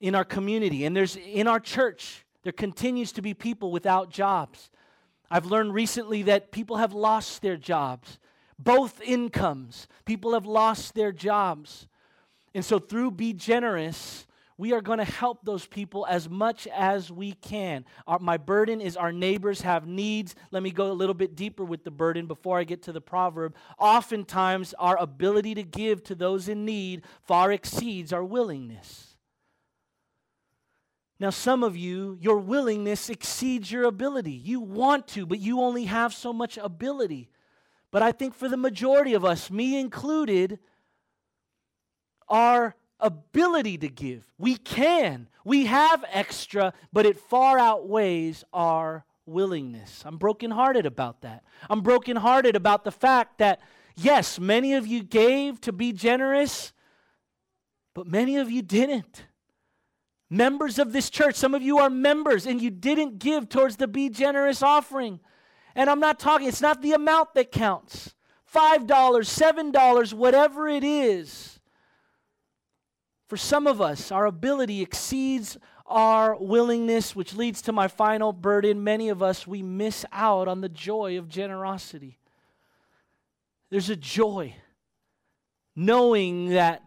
[0.00, 0.84] in our community.
[0.84, 4.70] And there's in our church, there continues to be people without jobs.
[5.30, 8.18] I've learned recently that people have lost their jobs,
[8.58, 9.88] both incomes.
[10.04, 11.86] People have lost their jobs.
[12.54, 14.26] And so, through Be Generous,
[14.60, 17.86] we are going to help those people as much as we can.
[18.06, 20.34] Our, my burden is our neighbors have needs.
[20.50, 23.00] Let me go a little bit deeper with the burden before I get to the
[23.00, 23.56] proverb.
[23.78, 29.16] Oftentimes, our ability to give to those in need far exceeds our willingness.
[31.18, 34.32] Now, some of you, your willingness exceeds your ability.
[34.32, 37.30] You want to, but you only have so much ability.
[37.90, 40.58] But I think for the majority of us, me included,
[42.28, 44.24] our ability to give.
[44.38, 45.28] We can.
[45.44, 50.02] We have extra, but it far outweighs our willingness.
[50.04, 51.44] I'm brokenhearted about that.
[51.68, 53.60] I'm brokenhearted about the fact that,
[53.96, 56.72] yes, many of you gave to be generous,
[57.94, 59.24] but many of you didn't.
[60.28, 63.88] Members of this church, some of you are members and you didn't give towards the
[63.88, 65.18] Be Generous offering.
[65.74, 68.14] And I'm not talking, it's not the amount that counts
[68.52, 71.59] $5, $7, whatever it is.
[73.30, 78.82] For some of us, our ability exceeds our willingness, which leads to my final burden.
[78.82, 82.18] Many of us, we miss out on the joy of generosity.
[83.70, 84.56] There's a joy
[85.76, 86.82] knowing that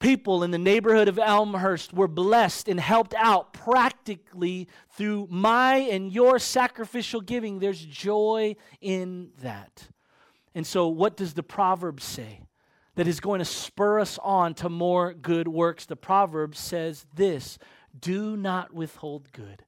[0.00, 6.12] people in the neighborhood of Elmhurst were blessed and helped out practically through my and
[6.12, 7.58] your sacrificial giving.
[7.58, 9.88] There's joy in that.
[10.54, 12.42] And so, what does the proverb say?
[13.00, 15.86] That is going to spur us on to more good works.
[15.86, 17.58] The proverb says this
[17.98, 19.64] Do not withhold good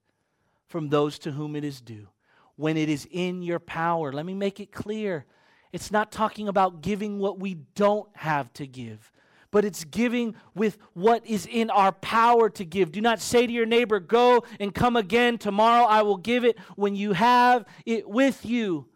[0.68, 2.09] from those to whom it is due
[2.57, 4.12] when it is in your power.
[4.12, 5.25] Let me make it clear.
[5.73, 9.11] It's not talking about giving what we don't have to give,
[9.51, 12.92] but it's giving with what is in our power to give.
[12.92, 15.38] Do not say to your neighbor, Go and come again.
[15.38, 18.88] Tomorrow I will give it when you have it with you.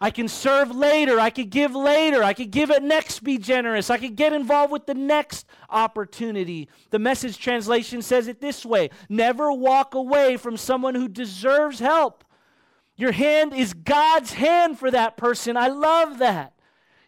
[0.00, 1.20] I can serve later.
[1.20, 2.24] I could give later.
[2.24, 3.90] I could give it next, be generous.
[3.90, 6.68] I could get involved with the next opportunity.
[6.88, 12.24] The message translation says it this way Never walk away from someone who deserves help.
[12.96, 15.56] Your hand is God's hand for that person.
[15.56, 16.54] I love that.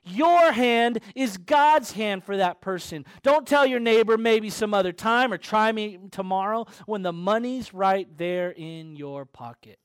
[0.05, 3.05] Your hand is God's hand for that person.
[3.23, 7.73] Don't tell your neighbor maybe some other time or try me tomorrow when the money's
[7.73, 9.79] right there in your pocket.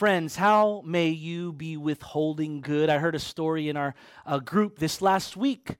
[0.00, 2.88] Friends, how may you be withholding good?
[2.88, 5.76] I heard a story in our uh, group this last week.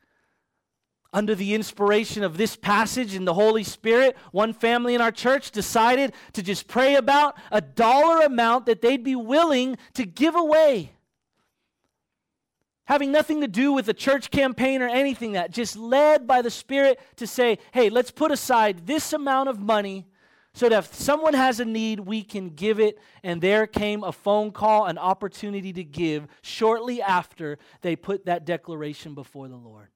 [1.10, 5.52] Under the inspiration of this passage and the Holy Spirit, one family in our church
[5.52, 10.92] decided to just pray about a dollar amount that they'd be willing to give away.
[12.84, 16.50] Having nothing to do with a church campaign or anything that, just led by the
[16.50, 20.09] Spirit to say, hey, let's put aside this amount of money
[20.52, 22.98] so that if someone has a need, we can give it.
[23.22, 28.44] And there came a phone call, an opportunity to give shortly after they put that
[28.44, 29.88] declaration before the Lord.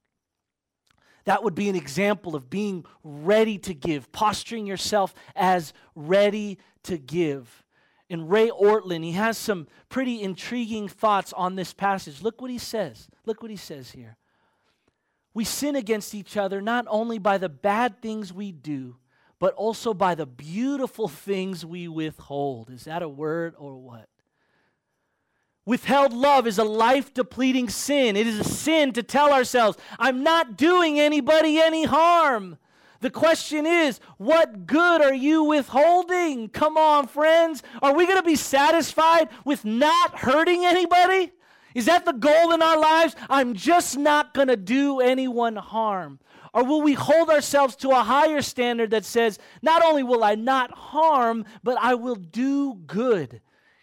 [1.24, 6.98] That would be an example of being ready to give, posturing yourself as ready to
[6.98, 7.64] give.
[8.10, 12.22] And Ray Ortlund, he has some pretty intriguing thoughts on this passage.
[12.22, 13.08] Look what he says.
[13.24, 14.18] Look what he says here.
[15.32, 18.96] We sin against each other not only by the bad things we do,
[19.44, 22.70] but also by the beautiful things we withhold.
[22.70, 24.08] Is that a word or what?
[25.66, 28.16] Withheld love is a life depleting sin.
[28.16, 32.56] It is a sin to tell ourselves, I'm not doing anybody any harm.
[33.00, 36.48] The question is, what good are you withholding?
[36.48, 37.62] Come on, friends.
[37.82, 41.32] Are we going to be satisfied with not hurting anybody?
[41.74, 43.14] Is that the goal in our lives?
[43.28, 46.18] I'm just not going to do anyone harm.
[46.54, 50.36] Or will we hold ourselves to a higher standard that says, not only will I
[50.36, 53.40] not harm, but I will do good?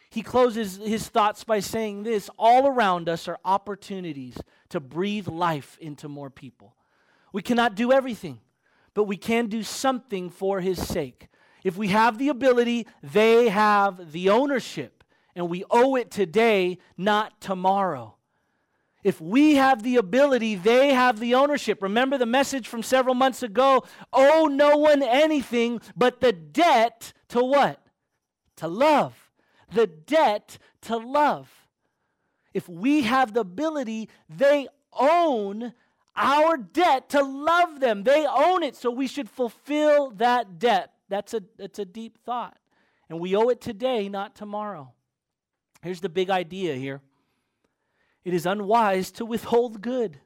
[0.10, 4.38] He closes his thoughts by saying this all around us are opportunities
[4.70, 6.76] to breathe life into more people.
[7.34, 8.40] We cannot do everything,
[8.94, 11.28] but we can do something for his sake.
[11.66, 15.04] If we have the ability, they have the ownership,
[15.36, 18.16] and we owe it today, not tomorrow.
[19.04, 21.82] If we have the ability, they have the ownership.
[21.82, 23.84] Remember the message from several months ago
[24.14, 27.82] owe no one anything but the debt to what?
[28.58, 29.32] To love.
[29.74, 31.50] The debt to love.
[32.54, 35.74] If we have the ability, they own
[36.16, 38.04] our debt to love them.
[38.04, 40.92] They own it, so we should fulfill that debt.
[41.10, 42.58] That's a, that's a deep thought.
[43.10, 44.94] And we owe it today, not tomorrow.
[45.82, 47.02] Here's the big idea here
[48.24, 50.20] it is unwise to withhold good.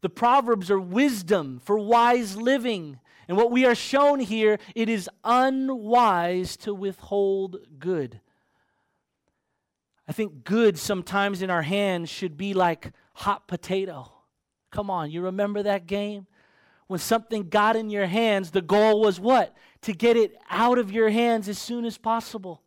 [0.00, 2.98] The Proverbs are wisdom for wise living.
[3.28, 8.20] And what we are shown here, it is unwise to withhold good.
[10.08, 14.10] I think good sometimes in our hands should be like hot potato.
[14.72, 16.26] Come on, you remember that game?
[16.88, 19.54] When something got in your hands, the goal was what?
[19.82, 22.62] To get it out of your hands as soon as possible.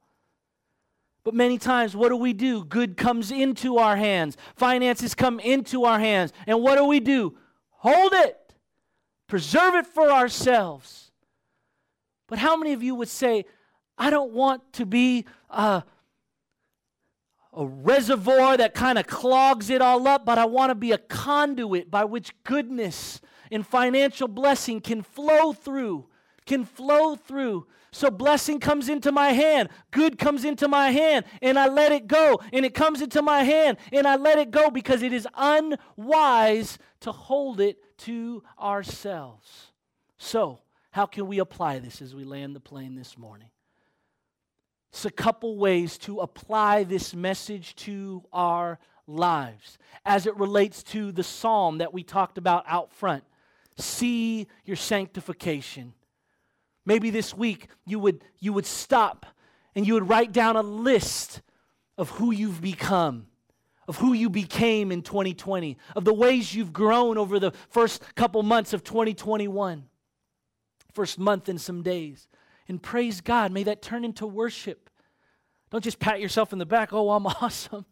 [1.24, 2.66] But many times, what do we do?
[2.66, 6.34] Good comes into our hands, finances come into our hands.
[6.48, 7.38] And what do we do?
[7.70, 8.54] Hold it,
[9.28, 11.12] preserve it for ourselves.
[12.28, 13.46] But how many of you would say,
[13.98, 15.84] I don't want to be a,
[17.56, 21.92] reservoir that kind of clogs it all up, but I want to be a conduit
[21.92, 23.22] by which goodness
[23.52, 26.08] and financial blessing can flow through,
[26.48, 27.68] can flow through.
[27.94, 32.08] So blessing comes into my hand, good comes into my hand, and I let it
[32.08, 32.42] go.
[32.52, 36.80] And it comes into my hand, and I let it go because it is unwise
[37.02, 39.72] to hold it to ourselves.
[40.18, 43.50] So, how can we apply this as we land the plane this morning?
[44.92, 51.12] It's a couple ways to apply this message to our lives as it relates to
[51.12, 53.24] the psalm that we talked about out front.
[53.78, 55.94] See your sanctification.
[56.86, 59.26] Maybe this week you would, you would stop
[59.76, 61.42] and you would write down a list
[61.98, 63.28] of who you've become,
[63.88, 68.44] of who you became in 2020, of the ways you've grown over the first couple
[68.44, 69.86] months of 2021,
[70.94, 72.28] first month and some days.
[72.68, 74.90] And praise God, may that turn into worship.
[75.70, 77.86] Don't just pat yourself in the back, oh, I'm awesome,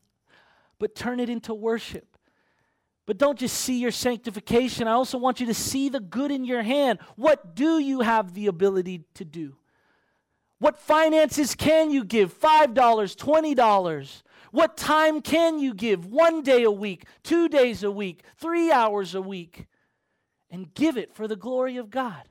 [0.80, 2.11] but turn it into worship.
[3.06, 4.88] But don't just see your sanctification.
[4.88, 7.00] I also want you to see the good in your hand.
[7.16, 9.56] What do you have the ability to do?
[10.60, 12.40] What finances can you give?
[12.40, 14.22] $5, $20?
[14.52, 16.06] What time can you give?
[16.06, 19.66] One day a week, two days a week, three hours a week?
[20.52, 22.24] And give it for the glory of God.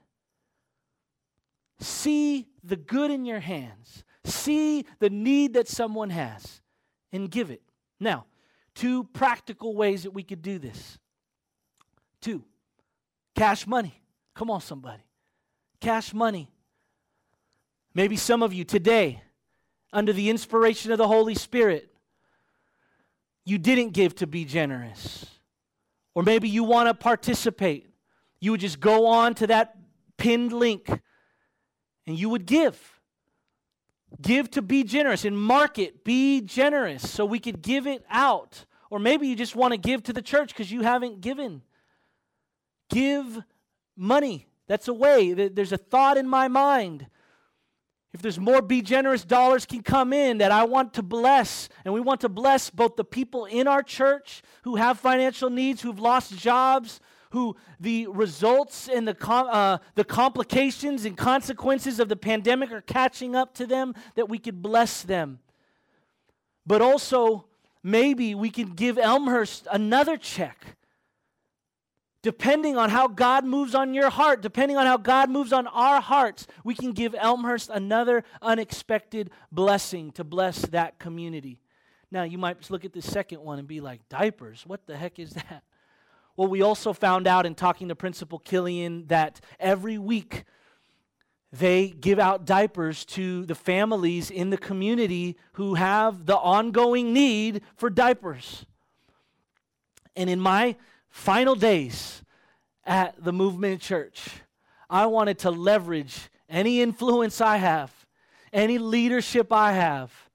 [1.80, 4.04] See the good in your hands.
[4.24, 6.60] See the need that someone has
[7.10, 7.62] and give it.
[7.98, 8.26] Now,
[8.74, 10.98] Two practical ways that we could do this.
[12.20, 12.44] Two,
[13.34, 14.00] cash money.
[14.34, 15.02] Come on, somebody.
[15.80, 16.50] Cash money.
[17.94, 19.22] Maybe some of you today,
[19.92, 21.92] under the inspiration of the Holy Spirit,
[23.44, 25.26] you didn't give to be generous.
[26.14, 27.88] Or maybe you want to participate.
[28.40, 29.76] You would just go on to that
[30.16, 30.88] pinned link
[32.06, 32.99] and you would give.
[34.20, 35.24] Give to be generous.
[35.24, 38.64] In market, be generous so we could give it out.
[38.90, 41.62] Or maybe you just want to give to the church because you haven't given.
[42.88, 43.40] Give
[43.96, 44.46] money.
[44.66, 45.32] That's a way.
[45.32, 47.06] There's a thought in my mind.
[48.12, 51.94] If there's more be generous dollars can come in that I want to bless, and
[51.94, 56.00] we want to bless both the people in our church who have financial needs, who've
[56.00, 57.00] lost jobs,
[57.30, 62.80] who the results and the, com- uh, the complications and consequences of the pandemic are
[62.80, 65.38] catching up to them, that we could bless them.
[66.66, 67.46] But also,
[67.82, 70.76] maybe we can give Elmhurst another check.
[72.22, 76.02] Depending on how God moves on your heart, depending on how God moves on our
[76.02, 81.60] hearts, we can give Elmhurst another unexpected blessing to bless that community.
[82.10, 84.64] Now, you might look at the second one and be like, diapers?
[84.66, 85.62] What the heck is that?
[86.36, 90.44] Well, we also found out in talking to Principal Killian that every week
[91.52, 97.62] they give out diapers to the families in the community who have the ongoing need
[97.74, 98.64] for diapers.
[100.14, 100.76] And in my
[101.08, 102.22] final days
[102.84, 104.28] at the Movement Church,
[104.88, 108.06] I wanted to leverage any influence I have,
[108.52, 110.29] any leadership I have,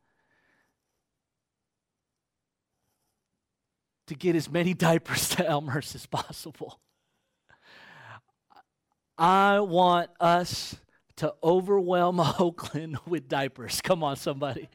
[4.08, 6.80] to get as many diapers to Elmhurst as possible.
[9.18, 10.76] I want us
[11.18, 13.82] to overwhelm Oakland with diapers.
[13.82, 14.70] Come on, somebody.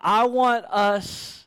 [0.00, 1.46] I want us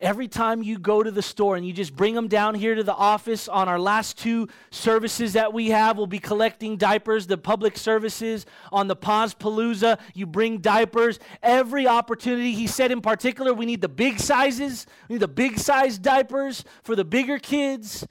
[0.00, 2.82] Every time you go to the store and you just bring them down here to
[2.82, 7.36] the office on our last two services that we have, we'll be collecting diapers, the
[7.36, 9.98] public services on the Paz Palooza.
[10.14, 11.18] You bring diapers.
[11.42, 14.86] Every opportunity, he said in particular, we need the big sizes.
[15.08, 18.06] We need the big size diapers for the bigger kids.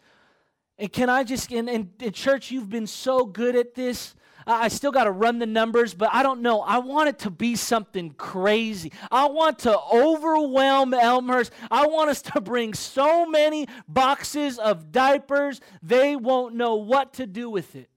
[0.77, 4.13] And can I just, in, in, in church, you've been so good at this.
[4.49, 6.61] I still got to run the numbers, but I don't know.
[6.61, 8.91] I want it to be something crazy.
[9.11, 11.51] I want to overwhelm Elmhurst.
[11.69, 17.27] I want us to bring so many boxes of diapers, they won't know what to
[17.27, 17.89] do with it.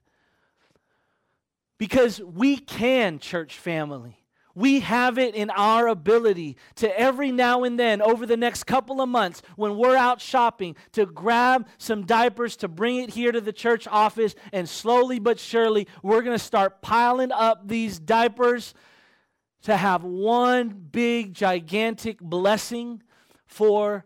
[1.79, 4.22] Because we can, church family.
[4.55, 9.01] We have it in our ability to every now and then, over the next couple
[9.01, 13.41] of months, when we're out shopping, to grab some diapers, to bring it here to
[13.41, 18.75] the church office, and slowly but surely, we're going to start piling up these diapers
[19.63, 23.03] to have one big, gigantic blessing
[23.47, 24.05] for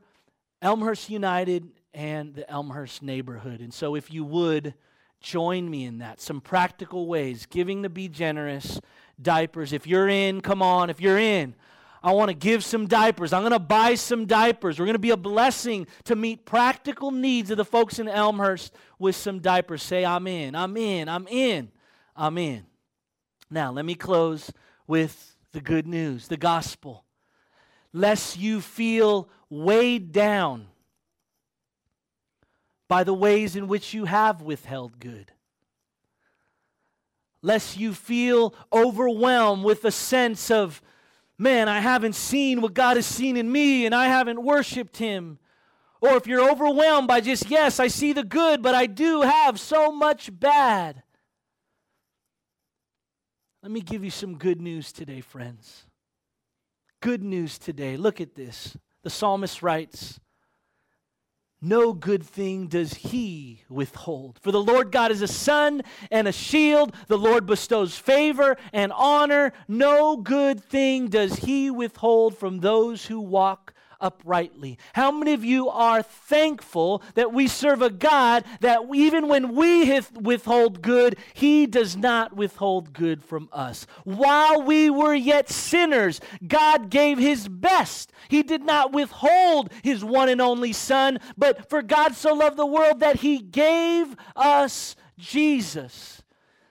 [0.62, 3.60] Elmhurst United and the Elmhurst neighborhood.
[3.60, 4.74] And so, if you would
[5.20, 8.80] join me in that, some practical ways, giving to be generous,
[9.20, 9.72] diapers.
[9.72, 10.90] If you're in, come on.
[10.90, 11.54] If you're in,
[12.02, 13.32] I want to give some diapers.
[13.32, 14.78] I'm going to buy some diapers.
[14.78, 18.72] We're going to be a blessing to meet practical needs of the folks in Elmhurst
[18.98, 19.82] with some diapers.
[19.82, 21.70] Say, I'm in, I'm in, I'm in,
[22.14, 22.64] I'm in.
[23.50, 24.52] Now, let me close
[24.86, 27.04] with the good news, the gospel.
[27.92, 30.66] Lest you feel weighed down
[32.88, 35.32] by the ways in which you have withheld good.
[37.42, 40.82] Lest you feel overwhelmed with a sense of,
[41.38, 45.38] man, I haven't seen what God has seen in me and I haven't worshiped Him.
[46.00, 49.58] Or if you're overwhelmed by just, yes, I see the good, but I do have
[49.58, 51.02] so much bad.
[53.62, 55.86] Let me give you some good news today, friends.
[57.00, 57.96] Good news today.
[57.96, 58.76] Look at this.
[59.02, 60.20] The psalmist writes,
[61.62, 64.38] no good thing does he withhold.
[64.42, 66.94] For the Lord God is a sun and a shield.
[67.08, 69.52] The Lord bestows favor and honor.
[69.66, 74.78] No good thing does he withhold from those who walk uprightly.
[74.94, 80.00] How many of you are thankful that we serve a God that even when we
[80.14, 83.86] withhold good, He does not withhold good from us?
[84.04, 88.12] While we were yet sinners, God gave His best.
[88.28, 92.66] He did not withhold His one and only Son, but for God so loved the
[92.66, 96.22] world that He gave us Jesus.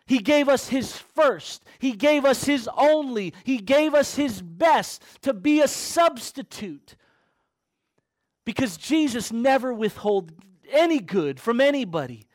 [0.07, 1.65] He gave us His first.
[1.79, 3.33] He gave us His only.
[3.43, 6.95] He gave us His best to be a substitute
[8.45, 10.31] because Jesus never withhold
[10.71, 12.27] any good from anybody.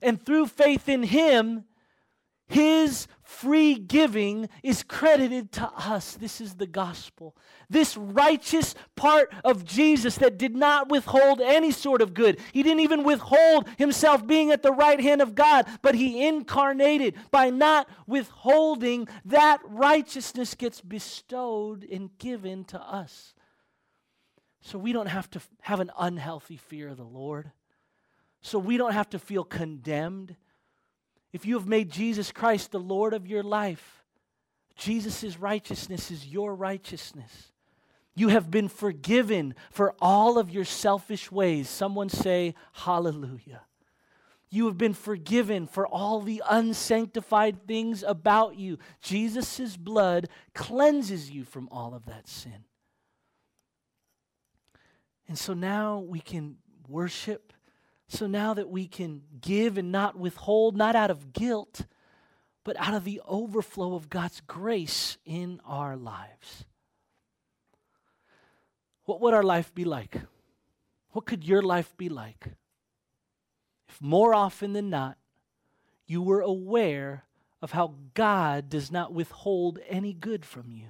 [0.00, 1.64] And through faith in Him,
[2.46, 6.14] His free giving is credited to us.
[6.14, 7.36] This is the gospel.
[7.68, 12.40] This righteous part of Jesus that did not withhold any sort of good.
[12.52, 17.14] He didn't even withhold Himself being at the right hand of God, but He incarnated
[17.30, 23.34] by not withholding that righteousness gets bestowed and given to us
[24.60, 27.50] so we don't have to have an unhealthy fear of the Lord,
[28.40, 30.36] so we don't have to feel condemned.
[31.32, 34.04] If you have made Jesus Christ the Lord of your life,
[34.76, 37.52] Jesus' righteousness is your righteousness.
[38.14, 41.68] You have been forgiven for all of your selfish ways.
[41.68, 43.62] Someone say, Hallelujah.
[44.50, 48.78] You have been forgiven for all the unsanctified things about you.
[49.02, 52.64] Jesus' blood cleanses you from all of that sin.
[55.28, 56.56] And so now we can
[56.88, 57.52] worship.
[58.08, 61.82] So now that we can give and not withhold, not out of guilt,
[62.64, 66.64] but out of the overflow of God's grace in our lives.
[69.04, 70.16] What would our life be like?
[71.12, 72.48] What could your life be like
[73.88, 75.16] if more often than not
[76.06, 77.24] you were aware
[77.60, 80.88] of how God does not withhold any good from you?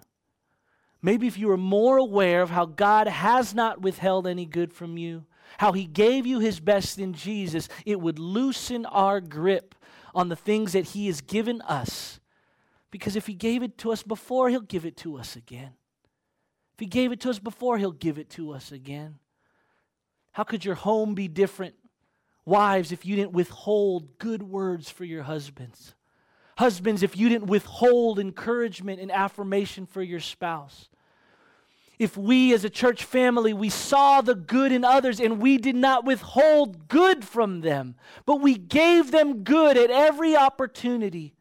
[1.01, 4.99] Maybe if you were more aware of how God has not withheld any good from
[4.99, 5.25] you,
[5.59, 9.75] how He gave you His best in Jesus, it would loosen our grip
[10.15, 12.19] on the things that He has given us.
[12.91, 15.73] Because if He gave it to us before, He'll give it to us again.
[16.75, 19.19] If He gave it to us before, He'll give it to us again.
[20.33, 21.75] How could your home be different,
[22.45, 25.95] wives, if you didn't withhold good words for your husbands?
[26.59, 30.89] Husbands, if you didn't withhold encouragement and affirmation for your spouse.
[32.01, 35.77] If we as a church family, we saw the good in others and we did
[35.77, 37.95] not withhold good from them,
[38.27, 41.33] but we gave them good at every opportunity.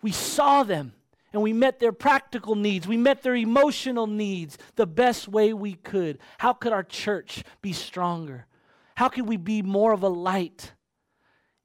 [0.00, 0.94] We saw them
[1.34, 2.88] and we met their practical needs.
[2.88, 6.20] We met their emotional needs the best way we could.
[6.38, 8.46] How could our church be stronger?
[8.94, 10.72] How could we be more of a light?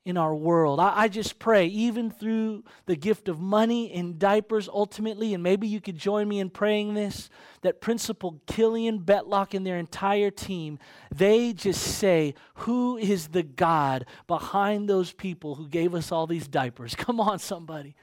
[0.03, 0.79] In our world.
[0.79, 5.67] I, I, just pray, even through the gift of money and diapers ultimately, and maybe
[5.67, 7.29] you could join me in praying this,
[7.61, 10.79] that Principal Killian Betlock and their entire team,
[11.13, 16.47] they just say, Who is the God behind those people who gave us all these
[16.47, 16.95] diapers?
[16.97, 17.95] Come on, somebody.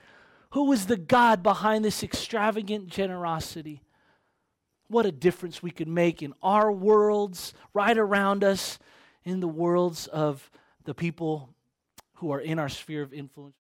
[0.51, 3.83] Who is the God behind this extravagant generosity?
[4.87, 8.79] What a difference we could make in our worlds, right around us,
[9.25, 10.51] in the worlds of
[10.85, 11.55] the people
[12.19, 13.57] who are in our sphere of influence.